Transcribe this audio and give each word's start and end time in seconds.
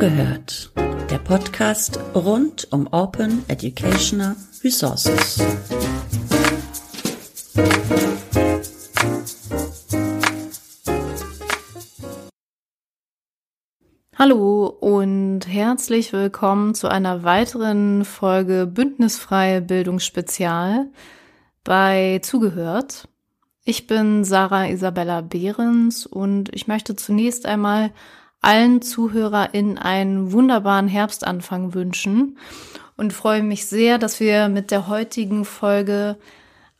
Zugehört, 0.00 0.72
der 1.10 1.18
Podcast 1.18 2.00
rund 2.14 2.66
um 2.70 2.86
Open 2.90 3.44
Educational 3.48 4.34
Resources. 4.64 5.38
Hallo 14.16 14.68
und 14.68 15.40
herzlich 15.46 16.14
willkommen 16.14 16.74
zu 16.74 16.88
einer 16.88 17.22
weiteren 17.22 18.06
Folge 18.06 18.66
Bündnisfreie 18.66 19.60
Bildungsspezial 19.60 20.86
bei 21.62 22.20
Zugehört. 22.22 23.06
Ich 23.64 23.86
bin 23.86 24.24
Sarah 24.24 24.66
Isabella 24.66 25.20
Behrens 25.20 26.06
und 26.06 26.48
ich 26.54 26.66
möchte 26.66 26.96
zunächst 26.96 27.44
einmal 27.44 27.90
allen 28.40 28.82
ZuhörerInnen 28.82 29.78
einen 29.78 30.32
wunderbaren 30.32 30.88
Herbstanfang 30.88 31.74
wünschen 31.74 32.38
und 32.96 33.12
freue 33.12 33.42
mich 33.42 33.66
sehr, 33.66 33.98
dass 33.98 34.20
wir 34.20 34.48
mit 34.48 34.70
der 34.70 34.88
heutigen 34.88 35.44
Folge 35.44 36.16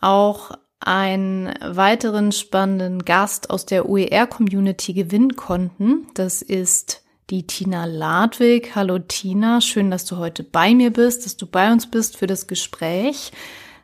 auch 0.01 0.53
einen 0.81 1.53
weiteren 1.63 2.33
spannenden 2.33 3.05
Gast 3.05 3.51
aus 3.51 3.67
der 3.67 3.89
OER-Community 3.89 4.95
gewinnen 4.95 5.37
konnten. 5.37 6.07
Das 6.15 6.41
ist 6.41 7.05
die 7.29 7.47
Tina 7.47 7.85
Ladwig. 7.85 8.75
Hallo 8.75 8.99
Tina, 8.99 9.61
schön, 9.61 9.91
dass 9.91 10.07
du 10.07 10.17
heute 10.17 10.43
bei 10.43 10.75
mir 10.75 10.91
bist, 10.91 11.27
dass 11.27 11.37
du 11.37 11.47
bei 11.47 11.71
uns 11.71 11.91
bist 11.91 12.17
für 12.17 12.27
das 12.27 12.47
Gespräch. 12.47 13.31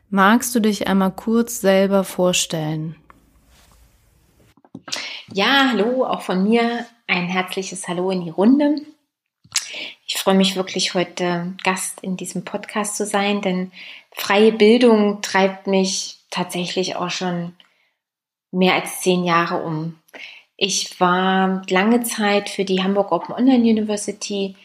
Magst 0.09 0.55
du 0.55 0.59
dich 0.59 0.87
einmal 0.87 1.11
kurz 1.11 1.61
selber 1.61 2.03
vorstellen? 2.03 2.95
Ja, 5.33 5.69
hallo, 5.71 6.05
auch 6.05 6.21
von 6.21 6.43
mir 6.43 6.85
ein 7.07 7.27
herzliches 7.27 7.87
Hallo 7.87 8.11
in 8.11 8.23
die 8.23 8.29
Runde. 8.29 8.81
Ich 10.05 10.17
freue 10.17 10.35
mich 10.35 10.55
wirklich 10.55 10.93
heute 10.93 11.53
Gast 11.63 12.01
in 12.01 12.17
diesem 12.17 12.45
Podcast 12.45 12.95
zu 12.95 13.05
sein, 13.05 13.41
denn 13.41 13.71
freie 14.11 14.51
Bildung 14.51 15.21
treibt 15.21 15.67
mich 15.67 16.19
tatsächlich 16.29 16.95
auch 16.95 17.09
schon 17.09 17.53
mehr 18.51 18.75
als 18.75 19.01
zehn 19.01 19.23
Jahre 19.23 19.61
um. 19.63 19.99
Ich 20.55 20.99
war 20.99 21.61
lange 21.69 22.03
Zeit 22.03 22.49
für 22.49 22.65
die 22.65 22.83
Hamburg 22.83 23.11
Open 23.11 23.35
Online 23.35 23.63
University 23.63 24.55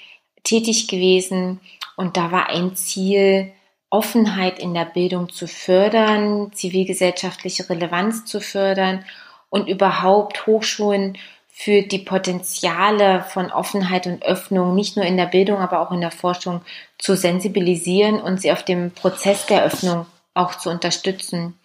tätig 0.44 0.88
gewesen 0.88 1.60
und 1.96 2.16
da 2.16 2.32
war 2.32 2.48
ein 2.48 2.74
Ziel, 2.76 3.52
Offenheit 3.90 4.58
in 4.58 4.72
der 4.72 4.86
Bildung 4.86 5.28
zu 5.28 5.46
fördern, 5.46 6.50
zivilgesellschaftliche 6.52 7.68
Relevanz 7.68 8.24
zu 8.24 8.40
fördern 8.40 9.04
und 9.52 9.68
überhaupt 9.68 10.46
Hochschulen 10.46 11.18
für 11.50 11.82
die 11.82 11.98
Potenziale 11.98 13.22
von 13.28 13.52
Offenheit 13.52 14.06
und 14.06 14.24
Öffnung 14.24 14.74
nicht 14.74 14.96
nur 14.96 15.04
in 15.04 15.18
der 15.18 15.26
Bildung, 15.26 15.58
aber 15.58 15.80
auch 15.80 15.92
in 15.92 16.00
der 16.00 16.10
Forschung 16.10 16.62
zu 16.98 17.14
sensibilisieren 17.14 18.18
und 18.18 18.40
sie 18.40 18.50
auf 18.50 18.64
dem 18.64 18.92
Prozess 18.92 19.44
der 19.44 19.62
Öffnung 19.62 20.06
auch 20.32 20.54
zu 20.54 20.70
unterstützen. 20.70 21.58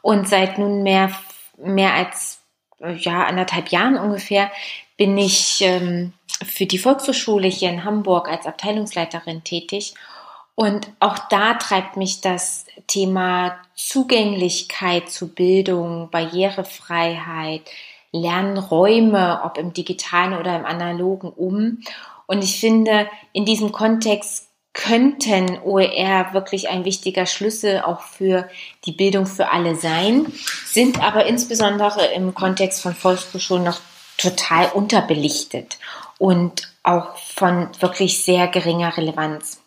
Und 0.00 0.26
seit 0.26 0.56
nunmehr 0.56 1.12
mehr 1.58 1.92
als 1.92 2.40
ja, 2.80 3.24
anderthalb 3.24 3.68
Jahren 3.68 3.98
ungefähr 3.98 4.50
bin 4.96 5.18
ich 5.18 5.60
ähm, 5.60 6.14
für 6.42 6.64
die 6.64 6.78
Volkshochschule 6.78 7.48
hier 7.48 7.68
in 7.68 7.84
Hamburg 7.84 8.26
als 8.26 8.46
Abteilungsleiterin 8.46 9.44
tätig 9.44 9.92
und 10.54 10.90
auch 10.98 11.18
da 11.28 11.54
treibt 11.54 11.98
mich 11.98 12.22
das 12.22 12.64
Thema 12.88 13.56
Zugänglichkeit 13.76 15.08
zu 15.08 15.28
Bildung, 15.28 16.10
Barrierefreiheit, 16.10 17.62
Lernräume, 18.10 19.42
ob 19.44 19.58
im 19.58 19.72
digitalen 19.72 20.34
oder 20.34 20.56
im 20.56 20.64
analogen 20.64 21.30
um. 21.30 21.82
Und 22.26 22.42
ich 22.42 22.58
finde, 22.58 23.08
in 23.32 23.44
diesem 23.44 23.70
Kontext 23.70 24.48
könnten 24.72 25.58
OER 25.64 26.32
wirklich 26.32 26.68
ein 26.68 26.84
wichtiger 26.84 27.26
Schlüssel 27.26 27.80
auch 27.80 28.00
für 28.00 28.48
die 28.84 28.92
Bildung 28.92 29.26
für 29.26 29.50
alle 29.50 29.74
sein, 29.74 30.32
sind 30.66 31.02
aber 31.02 31.26
insbesondere 31.26 32.06
im 32.06 32.34
Kontext 32.34 32.82
von 32.82 32.94
Volkshochschulen 32.94 33.64
noch 33.64 33.80
total 34.18 34.70
unterbelichtet 34.72 35.78
und 36.18 36.72
auch 36.82 37.16
von 37.16 37.68
wirklich 37.80 38.24
sehr 38.24 38.46
geringer 38.48 38.96
Relevanz. 38.96 39.60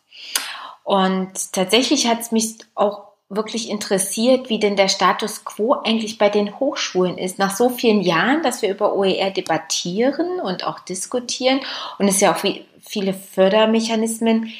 Und 0.83 1.53
tatsächlich 1.53 2.07
hat 2.07 2.21
es 2.21 2.31
mich 2.31 2.57
auch 2.75 3.10
wirklich 3.33 3.69
interessiert, 3.69 4.49
wie 4.49 4.59
denn 4.59 4.75
der 4.75 4.89
Status 4.89 5.45
quo 5.45 5.73
eigentlich 5.73 6.17
bei 6.17 6.29
den 6.29 6.59
Hochschulen 6.59 7.17
ist. 7.17 7.39
Nach 7.39 7.55
so 7.55 7.69
vielen 7.69 8.01
Jahren, 8.01 8.43
dass 8.43 8.61
wir 8.61 8.69
über 8.69 8.93
OER 8.93 9.31
debattieren 9.31 10.39
und 10.41 10.65
auch 10.65 10.79
diskutieren 10.79 11.61
und 11.97 12.07
es 12.07 12.19
ja 12.19 12.33
auch 12.33 12.43
viele 12.81 13.13
Fördermechanismen 13.13 14.51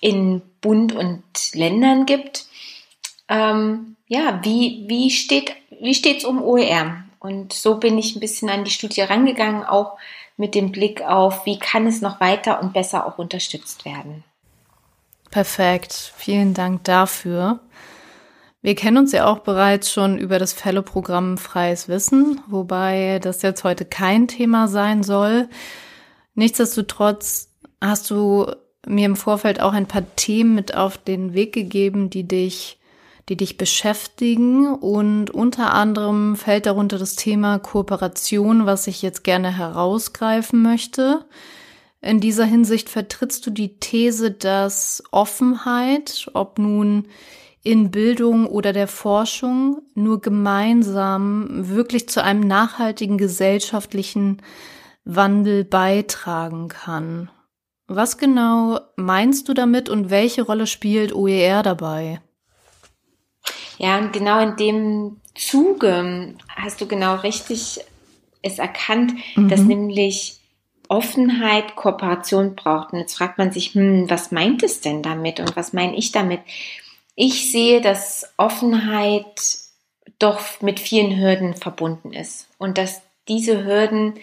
in 0.00 0.42
Bund 0.60 0.94
und 0.94 1.22
Ländern 1.54 2.06
gibt. 2.06 2.46
Ähm, 3.28 3.96
ja, 4.08 4.40
wie, 4.42 4.84
wie 4.88 5.10
steht 5.10 5.54
wie 5.80 5.94
steht's 5.94 6.24
um 6.24 6.42
OER? 6.42 7.04
Und 7.20 7.52
so 7.52 7.76
bin 7.76 7.98
ich 7.98 8.16
ein 8.16 8.20
bisschen 8.20 8.48
an 8.48 8.64
die 8.64 8.70
Studie 8.70 9.02
rangegangen, 9.02 9.64
auch 9.64 9.98
mit 10.36 10.54
dem 10.54 10.70
Blick 10.72 11.02
auf, 11.02 11.46
wie 11.46 11.58
kann 11.58 11.86
es 11.86 12.00
noch 12.00 12.20
weiter 12.20 12.60
und 12.60 12.72
besser 12.72 13.06
auch 13.06 13.18
unterstützt 13.18 13.84
werden. 13.84 14.24
Perfekt, 15.30 16.12
vielen 16.16 16.54
Dank 16.54 16.84
dafür. 16.84 17.60
Wir 18.60 18.74
kennen 18.74 18.98
uns 18.98 19.12
ja 19.12 19.26
auch 19.26 19.38
bereits 19.38 19.92
schon 19.92 20.18
über 20.18 20.40
das 20.40 20.52
Fellow-Programm 20.52 21.38
Freies 21.38 21.88
Wissen, 21.88 22.40
wobei 22.48 23.20
das 23.22 23.42
jetzt 23.42 23.62
heute 23.62 23.84
kein 23.84 24.26
Thema 24.26 24.66
sein 24.66 25.04
soll. 25.04 25.48
Nichtsdestotrotz 26.34 27.50
hast 27.80 28.10
du 28.10 28.50
mir 28.84 29.06
im 29.06 29.16
Vorfeld 29.16 29.60
auch 29.60 29.72
ein 29.72 29.86
paar 29.86 30.04
Themen 30.16 30.56
mit 30.56 30.74
auf 30.74 30.98
den 30.98 31.34
Weg 31.34 31.52
gegeben, 31.52 32.10
die 32.10 32.26
dich, 32.26 32.80
die 33.28 33.36
dich 33.36 33.58
beschäftigen 33.58 34.74
und 34.74 35.30
unter 35.30 35.72
anderem 35.72 36.34
fällt 36.34 36.66
darunter 36.66 36.98
das 36.98 37.14
Thema 37.14 37.60
Kooperation, 37.60 38.66
was 38.66 38.88
ich 38.88 39.02
jetzt 39.02 39.22
gerne 39.22 39.56
herausgreifen 39.56 40.62
möchte. 40.62 41.24
In 42.00 42.18
dieser 42.20 42.44
Hinsicht 42.44 42.88
vertrittst 42.88 43.46
du 43.46 43.50
die 43.50 43.78
These, 43.78 44.32
dass 44.32 45.02
Offenheit, 45.12 46.28
ob 46.34 46.58
nun 46.58 47.06
in 47.62 47.90
Bildung 47.90 48.46
oder 48.46 48.72
der 48.72 48.88
Forschung, 48.88 49.82
nur 49.94 50.20
gemeinsam 50.20 51.48
wirklich 51.68 52.08
zu 52.08 52.22
einem 52.22 52.40
nachhaltigen 52.40 53.18
gesellschaftlichen 53.18 54.42
Wandel 55.04 55.64
beitragen 55.64 56.68
kann. 56.68 57.30
Was 57.86 58.18
genau 58.18 58.80
meinst 58.96 59.48
du 59.48 59.54
damit 59.54 59.88
und 59.88 60.10
welche 60.10 60.42
Rolle 60.42 60.66
spielt 60.66 61.14
OER 61.14 61.62
dabei? 61.62 62.20
Ja, 63.78 63.98
und 63.98 64.12
genau 64.12 64.40
in 64.40 64.56
dem 64.56 65.20
Zuge 65.34 66.34
hast 66.54 66.80
du 66.80 66.86
genau 66.86 67.16
richtig 67.16 67.80
es 68.42 68.58
erkannt, 68.58 69.14
mhm. 69.36 69.48
dass 69.48 69.60
nämlich 69.60 70.40
Offenheit 70.88 71.76
Kooperation 71.76 72.56
braucht. 72.56 72.92
Und 72.92 73.00
jetzt 73.00 73.16
fragt 73.16 73.38
man 73.38 73.52
sich, 73.52 73.74
hm, 73.74 74.08
was 74.08 74.32
meint 74.32 74.62
es 74.62 74.80
denn 74.80 75.02
damit 75.02 75.40
und 75.40 75.56
was 75.56 75.72
meine 75.72 75.96
ich 75.96 76.12
damit? 76.12 76.40
Ich 77.20 77.50
sehe, 77.50 77.80
dass 77.80 78.32
Offenheit 78.36 79.58
doch 80.20 80.60
mit 80.60 80.78
vielen 80.78 81.18
Hürden 81.18 81.54
verbunden 81.54 82.12
ist 82.12 82.48
und 82.58 82.78
dass 82.78 83.02
diese 83.26 83.64
Hürden 83.64 84.14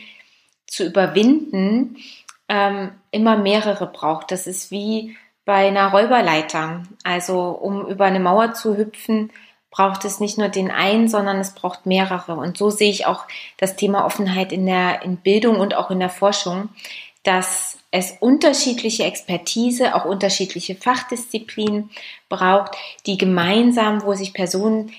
zu 0.66 0.86
überwinden 0.86 1.98
ähm, 2.48 2.92
immer 3.12 3.36
mehrere 3.36 3.86
braucht. 3.88 4.32
Das 4.32 4.48
ist 4.48 4.72
wie 4.72 5.18
bei 5.44 5.68
einer 5.68 5.92
Räuberleiter. 5.92 6.84
Also 7.04 7.50
um 7.50 7.86
über 7.86 8.06
eine 8.06 8.22
Mauer 8.22 8.54
zu 8.54 8.78
hüpfen, 8.78 9.30
braucht 9.72 10.06
es 10.06 10.22
nicht 10.22 10.38
nur 10.38 10.48
den 10.48 10.72
einen, 10.72 11.10
sondern 11.10 11.40
es 11.40 11.54
braucht 11.54 11.86
mehrere. 11.86 12.36
Und 12.36 12.58
so 12.58 12.70
sehe 12.70 12.92
ich 12.92 13.06
auch 13.08 13.26
das 13.58 13.76
Thema 13.76 14.06
Offenheit 14.06 14.54
in 14.54 14.66
der 14.66 15.02
in 15.02 15.18
Bildung 15.18 15.60
und 15.60 15.76
auch 15.76 15.92
in 15.92 16.00
der 16.00 16.10
Forschung, 16.10 16.70
dass 17.26 17.78
es 17.92 18.16
unterschiedliche 18.20 19.04
Expertise, 19.04 19.96
auch 19.96 20.06
unterschiedliche 20.06 20.76
Fachdisziplinen 20.76 21.90
braucht, 22.30 22.72
die 23.06 23.18
gemeinsam, 23.18 24.04
wo 24.04 24.14
sich 24.14 24.34
Personen 24.34 24.92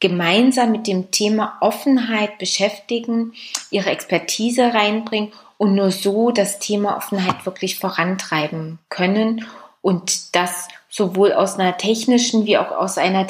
gemeinsam 0.00 0.70
mit 0.72 0.86
dem 0.86 1.10
Thema 1.10 1.56
Offenheit 1.60 2.38
beschäftigen, 2.38 3.32
ihre 3.70 3.90
Expertise 3.90 4.74
reinbringen 4.74 5.32
und 5.56 5.74
nur 5.74 5.90
so 5.90 6.30
das 6.30 6.58
Thema 6.58 6.96
Offenheit 6.96 7.46
wirklich 7.46 7.78
vorantreiben 7.78 8.78
können 8.88 9.46
und 9.80 10.34
das 10.34 10.68
sowohl 10.88 11.32
aus 11.32 11.58
einer 11.58 11.76
technischen 11.76 12.46
wie 12.46 12.58
auch 12.58 12.70
aus 12.70 12.98
einer 12.98 13.26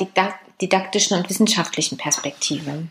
didaktischen 0.60 1.16
und 1.16 1.30
wissenschaftlichen 1.30 1.96
Perspektive. 1.96 2.88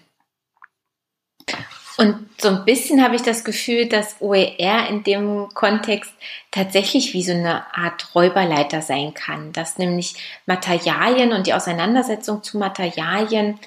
Und 2.04 2.28
so 2.38 2.50
ein 2.50 2.66
bisschen 2.66 3.02
habe 3.02 3.16
ich 3.16 3.22
das 3.22 3.46
Gefühl, 3.46 3.88
dass 3.88 4.18
OER 4.20 4.90
in 4.90 5.04
dem 5.06 5.48
Kontext 5.54 6.12
tatsächlich 6.52 7.14
wie 7.14 7.24
so 7.24 7.32
eine 7.32 7.64
Art 7.74 8.14
Räuberleiter 8.14 8.82
sein 8.82 9.14
kann, 9.14 9.54
dass 9.54 9.78
nämlich 9.78 10.16
Materialien 10.46 11.32
und 11.32 11.48
die 11.48 11.54
Auseinandersetzung 11.54 12.44
zu 12.44 12.58
Materialien 12.58 13.58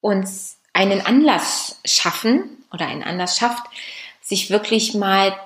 uns 0.00 0.58
einen 0.72 1.04
Anlass 1.04 1.82
schaffen 1.84 2.64
oder 2.72 2.86
einen 2.86 3.02
Anlass 3.02 3.36
schafft, 3.36 3.64
sich 4.22 4.48
wirklich 4.48 4.94
mal 4.94 5.36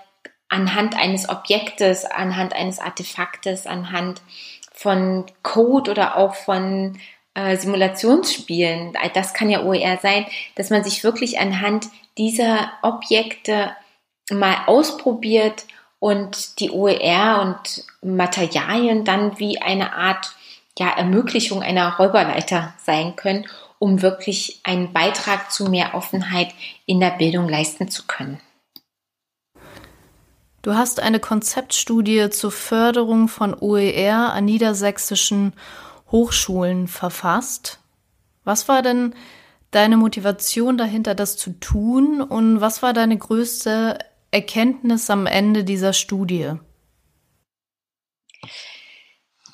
anhand 0.48 0.96
eines 0.96 1.28
Objektes, 1.28 2.04
anhand 2.04 2.52
eines 2.52 2.78
Artefaktes, 2.78 3.66
anhand 3.66 4.22
von 4.72 5.26
Code 5.42 5.90
oder 5.90 6.16
auch 6.16 6.36
von 6.36 7.00
äh, 7.34 7.56
Simulationsspielen, 7.56 8.96
das 9.14 9.34
kann 9.34 9.50
ja 9.50 9.64
OER 9.64 9.98
sein, 10.00 10.26
dass 10.54 10.70
man 10.70 10.84
sich 10.84 11.02
wirklich 11.02 11.40
anhand 11.40 11.88
dieser 12.18 12.72
Objekte 12.82 13.76
mal 14.30 14.56
ausprobiert 14.66 15.66
und 15.98 16.60
die 16.60 16.70
OER 16.70 17.42
und 17.42 17.84
Materialien 18.02 19.04
dann 19.04 19.38
wie 19.38 19.60
eine 19.60 19.94
Art 19.94 20.34
ja, 20.78 20.90
Ermöglichung 20.90 21.62
einer 21.62 21.96
Räuberleiter 21.96 22.74
sein 22.84 23.16
können, 23.16 23.46
um 23.78 24.02
wirklich 24.02 24.60
einen 24.64 24.92
Beitrag 24.92 25.50
zu 25.50 25.66
mehr 25.66 25.94
Offenheit 25.94 26.52
in 26.84 27.00
der 27.00 27.10
Bildung 27.10 27.48
leisten 27.48 27.88
zu 27.88 28.06
können. 28.06 28.40
Du 30.62 30.74
hast 30.74 31.00
eine 31.00 31.20
Konzeptstudie 31.20 32.28
zur 32.30 32.50
Förderung 32.50 33.28
von 33.28 33.54
OER 33.54 34.32
an 34.32 34.44
niedersächsischen 34.44 35.52
Hochschulen 36.10 36.88
verfasst. 36.88 37.78
Was 38.44 38.68
war 38.68 38.82
denn 38.82 39.14
deine 39.70 39.96
Motivation 39.96 40.78
dahinter, 40.78 41.14
das 41.14 41.36
zu 41.36 41.50
tun? 41.58 42.20
Und 42.20 42.60
was 42.60 42.82
war 42.82 42.92
deine 42.92 43.16
größte 43.16 43.98
Erkenntnis 44.30 45.10
am 45.10 45.26
Ende 45.26 45.64
dieser 45.64 45.92
Studie? 45.92 46.52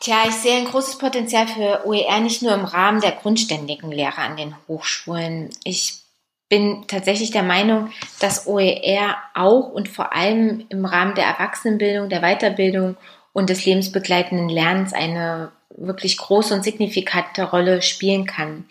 Tja, 0.01 0.25
ich 0.27 0.35
sehe 0.35 0.59
ein 0.59 0.65
großes 0.65 0.99
Potenzial 0.99 1.47
für 1.47 1.87
OER 1.87 2.21
nicht 2.21 2.43
nur 2.43 2.53
im 2.55 2.65
Rahmen 2.65 3.01
der 3.01 3.13
grundständigen 3.13 3.93
Lehre 3.93 4.19
an 4.19 4.37
den 4.37 4.57
Hochschulen. 4.67 5.51
Ich 5.63 6.03
bin 6.49 6.85
tatsächlich 6.89 7.31
der 7.31 7.45
Meinung, 7.45 7.93
dass 8.19 8.49
OER 8.49 9.17
auch 9.35 9.69
und 9.69 9.89
vor 9.89 10.13
allem 10.13 10.67
im 10.71 10.85
Rahmen 10.85 11.15
der 11.15 11.27
Erwachsenenbildung, 11.27 12.09
der 12.09 12.21
Weiterbildung 12.21 12.97
und 13.33 13.49
des 13.49 13.65
lebensbegleitenden 13.65 14.49
Lernens 14.49 14.93
eine 14.93 15.53
wirklich 15.71 16.19
große 16.19 16.53
und 16.53 16.65
signifikante 16.65 17.45
Rolle 17.45 17.81
spielen 17.81 18.27
kann. 18.27 18.67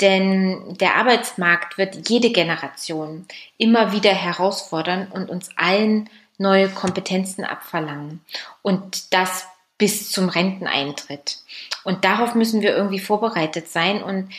Denn 0.00 0.76
der 0.78 0.96
Arbeitsmarkt 0.96 1.78
wird 1.78 2.08
jede 2.08 2.30
Generation 2.30 3.26
immer 3.56 3.92
wieder 3.92 4.12
herausfordern 4.12 5.08
und 5.10 5.30
uns 5.30 5.50
allen 5.56 6.10
neue 6.38 6.68
Kompetenzen 6.68 7.44
abverlangen. 7.44 8.20
Und 8.62 9.12
das 9.14 9.46
bis 9.78 10.10
zum 10.10 10.28
Renteneintritt. 10.28 11.38
Und 11.84 12.04
darauf 12.04 12.34
müssen 12.34 12.62
wir 12.62 12.74
irgendwie 12.74 12.98
vorbereitet 12.98 13.68
sein. 13.68 14.02
Und 14.02 14.30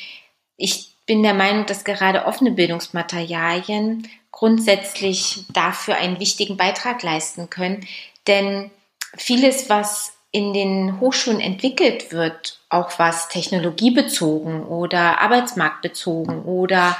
ich 0.57 0.91
bin 1.05 1.23
der 1.23 1.33
Meinung, 1.33 1.65
dass 1.65 1.83
gerade 1.83 2.25
offene 2.25 2.51
Bildungsmaterialien 2.51 4.07
grundsätzlich 4.31 5.45
dafür 5.49 5.95
einen 5.95 6.19
wichtigen 6.19 6.57
Beitrag 6.57 7.01
leisten 7.03 7.49
können. 7.49 7.87
Denn 8.27 8.71
vieles, 9.15 9.69
was 9.69 10.13
in 10.37 10.53
den 10.53 10.99
Hochschulen 10.99 11.39
entwickelt 11.39 12.11
wird, 12.11 12.59
auch 12.69 12.99
was 12.99 13.27
technologiebezogen 13.27 14.63
oder 14.63 15.19
arbeitsmarktbezogen 15.19 16.43
oder 16.43 16.95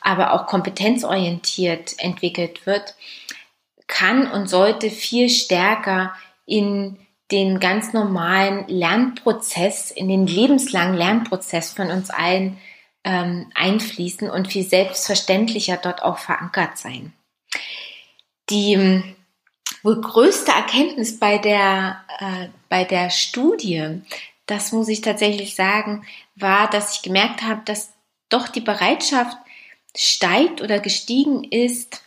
aber 0.00 0.32
auch 0.32 0.46
kompetenzorientiert 0.46 1.96
entwickelt 1.98 2.64
wird, 2.64 2.94
kann 3.88 4.30
und 4.30 4.48
sollte 4.48 4.90
viel 4.90 5.28
stärker 5.30 6.14
in 6.46 6.96
den 7.32 7.58
ganz 7.58 7.92
normalen 7.92 8.68
Lernprozess, 8.68 9.90
in 9.90 10.06
den 10.08 10.28
lebenslangen 10.28 10.94
Lernprozess 10.96 11.72
von 11.72 11.90
uns 11.90 12.10
allen 12.10 12.56
ähm, 13.02 13.50
einfließen 13.56 14.30
und 14.30 14.46
viel 14.46 14.62
selbstverständlicher 14.62 15.76
dort 15.76 16.04
auch 16.04 16.18
verankert 16.18 16.78
sein. 16.78 17.12
Die 18.48 19.02
wohl 19.86 20.00
größte 20.00 20.52
Erkenntnis 20.52 21.18
bei 21.18 21.38
der, 21.38 22.04
äh, 22.18 22.48
bei 22.68 22.84
der 22.84 23.10
Studie, 23.10 24.02
das 24.46 24.72
muss 24.72 24.88
ich 24.88 25.00
tatsächlich 25.00 25.54
sagen, 25.54 26.04
war, 26.34 26.68
dass 26.68 26.96
ich 26.96 27.02
gemerkt 27.02 27.42
habe, 27.42 27.62
dass 27.64 27.92
doch 28.28 28.48
die 28.48 28.60
Bereitschaft 28.60 29.36
steigt 29.96 30.60
oder 30.60 30.80
gestiegen 30.80 31.44
ist, 31.44 32.02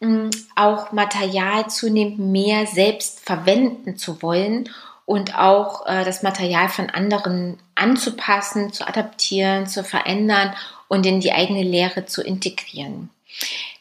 ähm, 0.00 0.30
auch 0.56 0.92
Material 0.92 1.68
zunehmend 1.68 2.18
mehr 2.18 2.66
selbst 2.66 3.20
verwenden 3.20 3.96
zu 3.96 4.22
wollen 4.22 4.68
und 5.06 5.38
auch 5.38 5.86
äh, 5.86 6.04
das 6.04 6.22
Material 6.22 6.68
von 6.68 6.90
anderen 6.90 7.58
anzupassen, 7.74 8.72
zu 8.72 8.86
adaptieren, 8.86 9.66
zu 9.66 9.84
verändern 9.84 10.54
und 10.88 11.06
in 11.06 11.20
die 11.20 11.32
eigene 11.32 11.62
Lehre 11.62 12.06
zu 12.06 12.22
integrieren. 12.22 13.10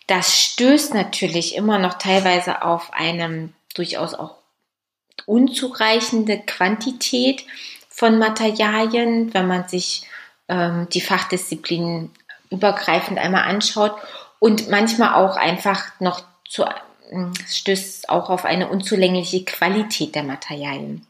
Das 0.09 0.35
stößt 0.35 0.95
natürlich 0.95 1.55
immer 1.55 1.77
noch 1.77 1.93
teilweise 1.93 2.63
auf 2.63 2.91
eine 2.93 3.49
durchaus 3.75 4.15
auch 4.15 4.37
unzureichende 5.27 6.39
Quantität 6.39 7.45
von 7.89 8.17
Materialien, 8.17 9.31
wenn 9.35 9.47
man 9.47 9.67
sich 9.67 10.07
ähm, 10.47 10.87
die 10.91 11.01
Fachdisziplinen 11.01 12.09
übergreifend 12.49 13.19
einmal 13.19 13.43
anschaut 13.43 13.93
und 14.39 14.67
manchmal 14.71 15.13
auch 15.13 15.35
einfach 15.35 15.99
noch 15.99 16.23
zu, 16.49 16.63
äh, 16.63 16.71
stößt 17.47 18.09
auch 18.09 18.31
auf 18.31 18.45
eine 18.45 18.67
unzulängliche 18.67 19.45
Qualität 19.45 20.15
der 20.15 20.23
Materialien. 20.23 21.05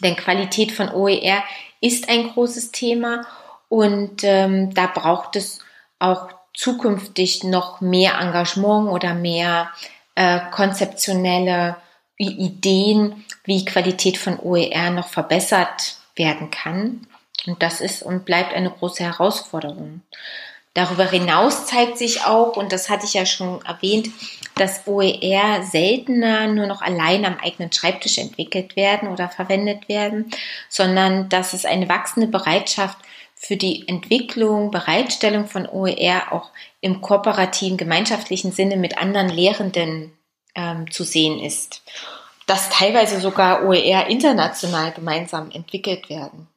Denn 0.00 0.14
Qualität 0.14 0.72
von 0.72 0.90
OER 0.90 1.42
ist 1.80 2.10
ein 2.10 2.28
großes 2.34 2.70
Thema 2.70 3.26
und 3.70 4.24
ähm, 4.24 4.74
da 4.74 4.88
braucht 4.88 5.36
es 5.36 5.60
auch 5.98 6.28
zukünftig 6.56 7.44
noch 7.44 7.80
mehr 7.80 8.18
Engagement 8.18 8.90
oder 8.90 9.14
mehr 9.14 9.70
äh, 10.16 10.40
konzeptionelle 10.50 11.76
Ideen, 12.16 13.24
wie 13.44 13.64
Qualität 13.64 14.16
von 14.16 14.40
OER 14.40 14.90
noch 14.90 15.08
verbessert 15.08 15.98
werden 16.16 16.50
kann. 16.50 17.06
Und 17.46 17.62
das 17.62 17.80
ist 17.80 18.02
und 18.02 18.24
bleibt 18.24 18.54
eine 18.54 18.70
große 18.70 19.04
Herausforderung. 19.04 20.00
Darüber 20.72 21.08
hinaus 21.08 21.66
zeigt 21.66 21.96
sich 21.96 22.24
auch, 22.26 22.56
und 22.56 22.70
das 22.72 22.90
hatte 22.90 23.06
ich 23.06 23.14
ja 23.14 23.24
schon 23.24 23.64
erwähnt, 23.64 24.10
dass 24.56 24.86
OER 24.86 25.62
seltener 25.62 26.48
nur 26.48 26.66
noch 26.66 26.82
allein 26.82 27.24
am 27.24 27.38
eigenen 27.42 27.72
Schreibtisch 27.72 28.18
entwickelt 28.18 28.76
werden 28.76 29.08
oder 29.08 29.28
verwendet 29.28 29.88
werden, 29.88 30.30
sondern 30.68 31.28
dass 31.28 31.54
es 31.54 31.64
eine 31.64 31.88
wachsende 31.88 32.26
Bereitschaft 32.26 32.98
für 33.36 33.56
die 33.56 33.86
Entwicklung, 33.86 34.70
Bereitstellung 34.70 35.46
von 35.46 35.68
OER 35.68 36.32
auch 36.32 36.50
im 36.80 37.02
kooperativen, 37.02 37.76
gemeinschaftlichen 37.76 38.50
Sinne 38.50 38.76
mit 38.76 38.98
anderen 38.98 39.28
Lehrenden 39.28 40.12
ähm, 40.54 40.90
zu 40.90 41.04
sehen 41.04 41.38
ist. 41.38 41.82
Dass 42.46 42.70
teilweise 42.70 43.20
sogar 43.20 43.64
OER 43.64 44.06
international 44.08 44.92
gemeinsam 44.92 45.50
entwickelt 45.50 46.08
werden. 46.08 46.48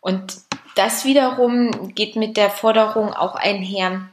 Und 0.00 0.38
das 0.76 1.04
wiederum 1.04 1.94
geht 1.94 2.16
mit 2.16 2.36
der 2.36 2.50
Forderung 2.50 3.12
auch 3.12 3.34
einher, 3.34 4.08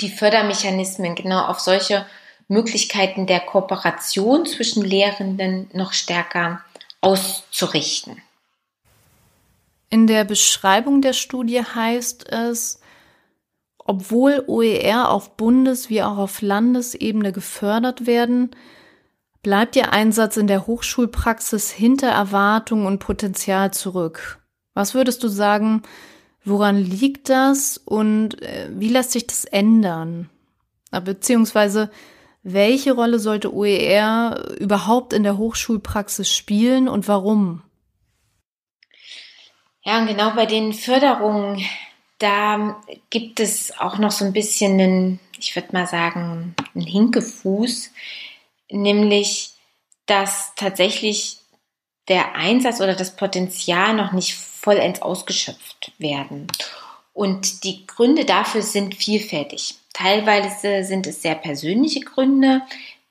die 0.00 0.08
Fördermechanismen 0.08 1.14
genau 1.14 1.44
auf 1.46 1.60
solche 1.60 2.06
Möglichkeiten 2.48 3.26
der 3.26 3.40
Kooperation 3.40 4.46
zwischen 4.46 4.82
Lehrenden 4.82 5.68
noch 5.72 5.92
stärker 5.92 6.62
auszurichten. 7.00 8.22
In 9.90 10.06
der 10.06 10.24
Beschreibung 10.24 11.02
der 11.02 11.12
Studie 11.12 11.62
heißt 11.62 12.28
es, 12.30 12.80
obwohl 13.78 14.44
OER 14.46 15.10
auf 15.10 15.36
Bundes- 15.36 15.90
wie 15.90 16.02
auch 16.02 16.16
auf 16.16 16.42
Landesebene 16.42 17.32
gefördert 17.32 18.06
werden, 18.06 18.50
bleibt 19.42 19.74
ihr 19.74 19.92
Einsatz 19.92 20.36
in 20.36 20.46
der 20.46 20.68
Hochschulpraxis 20.68 21.70
hinter 21.70 22.08
Erwartung 22.08 22.86
und 22.86 23.00
Potenzial 23.00 23.72
zurück. 23.72 24.38
Was 24.74 24.94
würdest 24.94 25.24
du 25.24 25.28
sagen, 25.28 25.82
woran 26.44 26.76
liegt 26.76 27.28
das 27.28 27.78
und 27.78 28.40
äh, 28.42 28.68
wie 28.72 28.88
lässt 28.88 29.10
sich 29.10 29.26
das 29.26 29.44
ändern? 29.44 30.30
Beziehungsweise, 31.04 31.90
welche 32.42 32.92
Rolle 32.92 33.18
sollte 33.18 33.52
OER 33.52 34.54
überhaupt 34.58 35.12
in 35.12 35.24
der 35.24 35.36
Hochschulpraxis 35.36 36.30
spielen 36.30 36.88
und 36.88 37.08
warum? 37.08 37.62
Ja, 39.90 39.98
und 39.98 40.06
genau 40.06 40.30
bei 40.36 40.46
den 40.46 40.72
Förderungen, 40.72 41.64
da 42.18 42.80
gibt 43.10 43.40
es 43.40 43.76
auch 43.76 43.98
noch 43.98 44.12
so 44.12 44.24
ein 44.24 44.32
bisschen 44.32 44.80
einen, 44.80 45.20
ich 45.36 45.56
würde 45.56 45.72
mal 45.72 45.88
sagen, 45.88 46.54
einen 46.76 46.86
Hinkefuß, 46.86 47.90
nämlich, 48.70 49.50
dass 50.06 50.52
tatsächlich 50.54 51.38
der 52.06 52.36
Einsatz 52.36 52.80
oder 52.80 52.94
das 52.94 53.16
Potenzial 53.16 53.94
noch 53.94 54.12
nicht 54.12 54.36
vollends 54.36 55.02
ausgeschöpft 55.02 55.90
werden. 55.98 56.46
Und 57.12 57.64
die 57.64 57.84
Gründe 57.84 58.24
dafür 58.24 58.62
sind 58.62 58.94
vielfältig. 58.94 59.74
Teilweise 59.92 60.84
sind 60.84 61.08
es 61.08 61.20
sehr 61.20 61.34
persönliche 61.34 62.02
Gründe, 62.02 62.62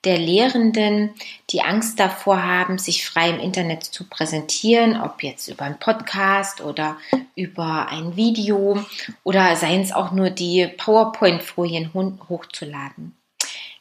der 0.04 0.18
Lehrenden, 0.18 1.10
die 1.50 1.62
Angst 1.62 2.00
davor 2.00 2.42
haben, 2.42 2.78
sich 2.78 3.06
frei 3.06 3.30
im 3.30 3.38
Internet 3.38 3.84
zu 3.84 4.08
präsentieren, 4.08 5.00
ob 5.00 5.22
jetzt 5.22 5.48
über 5.48 5.64
einen 5.64 5.78
Podcast 5.78 6.62
oder 6.62 6.96
über 7.34 7.88
ein 7.90 8.16
Video 8.16 8.82
oder 9.24 9.54
seien 9.56 9.82
es 9.82 9.92
auch 9.92 10.12
nur 10.12 10.30
die 10.30 10.68
PowerPoint-Folien 10.68 11.92
hochzuladen. 11.92 13.16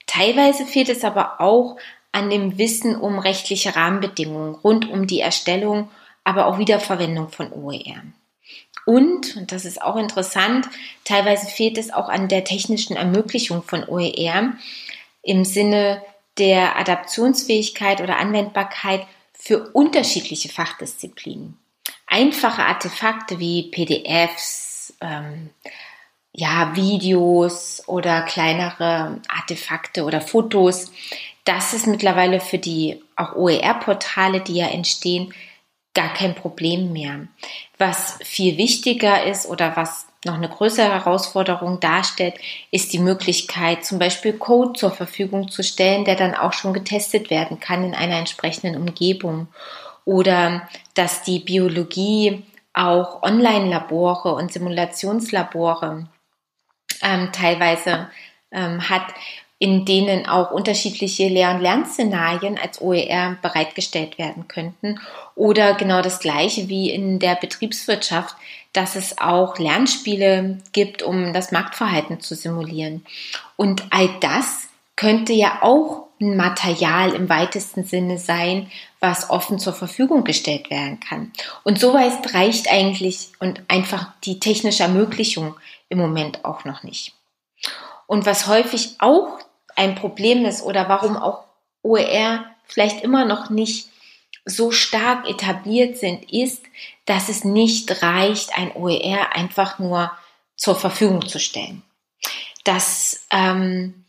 Teilweise 0.07 0.65
fehlt 0.65 0.89
es 0.89 1.03
aber 1.03 1.39
auch 1.39 1.77
an 2.11 2.29
dem 2.29 2.57
Wissen 2.57 2.95
um 2.95 3.19
rechtliche 3.19 3.75
Rahmenbedingungen 3.75 4.55
rund 4.55 4.89
um 4.89 5.07
die 5.07 5.21
Erstellung, 5.21 5.89
aber 6.23 6.47
auch 6.47 6.57
Wiederverwendung 6.57 7.29
von 7.29 7.53
OER. 7.53 8.03
Und, 8.85 9.37
und 9.37 9.51
das 9.51 9.65
ist 9.65 9.81
auch 9.81 9.95
interessant, 9.95 10.67
teilweise 11.03 11.45
fehlt 11.45 11.77
es 11.77 11.93
auch 11.93 12.09
an 12.09 12.27
der 12.27 12.43
technischen 12.43 12.95
Ermöglichung 12.95 13.61
von 13.61 13.87
OER 13.87 14.53
im 15.21 15.45
Sinne 15.45 16.01
der 16.39 16.77
Adaptionsfähigkeit 16.77 18.01
oder 18.01 18.17
Anwendbarkeit 18.17 19.05
für 19.33 19.69
unterschiedliche 19.69 20.49
Fachdisziplinen. 20.49 21.57
Einfache 22.07 22.63
Artefakte 22.63 23.39
wie 23.39 23.69
PDFs, 23.69 24.93
ähm, 25.01 25.51
ja, 26.31 26.75
Videos 26.75 27.83
oder 27.87 28.21
kleinere 28.21 29.21
Artefakte 29.27 30.03
oder 30.03 30.21
Fotos, 30.21 30.91
das 31.45 31.73
ist 31.73 31.87
mittlerweile 31.87 32.39
für 32.39 32.59
die 32.59 33.01
auch 33.15 33.35
OER-Portale, 33.35 34.41
die 34.41 34.55
ja 34.55 34.67
entstehen, 34.67 35.33
gar 35.95 36.13
kein 36.13 36.35
Problem 36.35 36.93
mehr. 36.93 37.27
Was 37.79 38.19
viel 38.23 38.57
wichtiger 38.57 39.23
ist 39.23 39.47
oder 39.47 39.75
was 39.75 40.05
noch 40.25 40.35
eine 40.35 40.49
größere 40.49 40.89
Herausforderung 40.89 41.79
darstellt, 41.79 42.35
ist 42.71 42.91
die 42.91 42.99
Möglichkeit, 42.99 43.85
zum 43.85 43.99
Beispiel 43.99 44.33
Code 44.33 44.73
zur 44.77 44.91
Verfügung 44.91 45.49
zu 45.49 45.63
stellen, 45.63 46.05
der 46.05 46.15
dann 46.15 46.35
auch 46.35 46.53
schon 46.53 46.73
getestet 46.73 47.29
werden 47.29 47.59
kann 47.59 47.83
in 47.83 47.95
einer 47.95 48.17
entsprechenden 48.17 48.75
Umgebung. 48.75 49.47
Oder 50.05 50.67
dass 50.93 51.23
die 51.23 51.39
Biologie 51.39 52.43
auch 52.73 53.23
Online-Labore 53.23 54.33
und 54.33 54.51
Simulationslabore 54.51 56.07
ähm, 57.01 57.29
teilweise 57.31 58.09
ähm, 58.51 58.89
hat, 58.89 59.03
in 59.59 59.83
denen 59.83 60.25
auch 60.25 60.51
unterschiedliche 60.51 61.27
Lehr- 61.27 61.51
und 61.51 61.61
Lernszenarien 61.61 62.57
als 62.57 62.81
OER 62.81 63.35
bereitgestellt 63.41 64.17
werden 64.17 64.47
könnten. 64.47 64.99
Oder 65.35 65.73
genau 65.73 66.01
das 66.01 66.19
gleiche 66.19 66.69
wie 66.69 66.89
in 66.89 67.19
der 67.19 67.35
Betriebswirtschaft, 67.35 68.35
dass 68.71 68.95
es 68.95 69.17
auch 69.19 69.57
Lernspiele 69.59 70.59
gibt, 70.71 71.03
um 71.03 71.33
das 71.33 71.51
Marktverhalten 71.51 72.21
zu 72.21 72.35
simulieren. 72.35 73.05
Und 73.57 73.83
all 73.89 74.09
das 74.21 74.69
könnte 74.95 75.33
ja 75.33 75.59
auch 75.61 76.07
ein 76.21 76.37
Material 76.37 77.13
im 77.13 77.29
weitesten 77.29 77.83
Sinne 77.83 78.17
sein, 78.17 78.71
was 78.99 79.29
offen 79.29 79.59
zur 79.59 79.73
Verfügung 79.73 80.23
gestellt 80.23 80.69
werden 80.69 80.99
kann. 80.99 81.31
Und 81.63 81.79
so 81.79 81.93
weit 81.93 82.33
reicht 82.33 82.71
eigentlich 82.71 83.29
und 83.39 83.61
einfach 83.67 84.11
die 84.23 84.39
technische 84.39 84.83
Ermöglichung 84.83 85.55
im 85.87 85.97
Moment 85.97 86.45
auch 86.45 86.65
noch 86.65 86.83
nicht. 86.83 87.13
Und 88.07 88.25
was 88.25 88.47
häufig 88.47 88.95
auch 88.99 89.38
ein 89.79 89.95
Problem 89.95 90.45
ist 90.45 90.61
oder 90.61 90.89
warum 90.89 91.15
auch 91.15 91.45
OER 91.83 92.43
vielleicht 92.65 93.01
immer 93.01 93.23
noch 93.23 93.49
nicht 93.49 93.87
so 94.43 94.71
stark 94.71 95.27
etabliert 95.27 95.97
sind, 95.97 96.29
ist, 96.31 96.63
dass 97.05 97.29
es 97.29 97.45
nicht 97.45 98.03
reicht, 98.03 98.57
ein 98.57 98.75
OER 98.75 99.33
einfach 99.35 99.79
nur 99.79 100.11
zur 100.57 100.75
Verfügung 100.75 101.25
zu 101.25 101.39
stellen. 101.39 101.81
Das 102.65 103.25
ähm, 103.31 104.05